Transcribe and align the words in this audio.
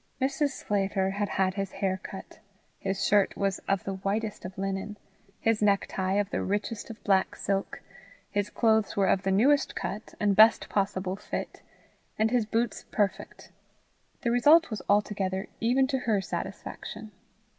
Mrs. 0.19 0.49
Sclater 0.49 1.11
had 1.11 1.29
had 1.29 1.53
his 1.53 1.73
hair 1.73 1.99
cut; 2.01 2.39
his 2.79 3.05
shirt 3.05 3.37
was 3.37 3.59
of 3.67 3.83
the 3.83 3.97
whitest 3.97 4.45
of 4.45 4.57
linen, 4.57 4.97
his 5.39 5.61
necktie 5.61 6.13
of 6.13 6.31
the 6.31 6.41
richest 6.41 6.89
of 6.89 7.03
black 7.03 7.35
silk, 7.35 7.83
his 8.31 8.49
clothes 8.49 8.95
were 8.97 9.05
of 9.05 9.21
the 9.21 9.29
newest 9.31 9.75
cut 9.75 10.15
and 10.19 10.35
best 10.35 10.69
possible 10.69 11.15
fit, 11.15 11.61
and 12.17 12.31
his 12.31 12.47
boots 12.47 12.83
perfect: 12.89 13.51
the 14.21 14.31
result 14.31 14.71
was 14.71 14.81
altogether 14.89 15.45
even 15.59 15.85
to 15.85 15.99
her 15.99 16.19
satisfaction. 16.19 17.11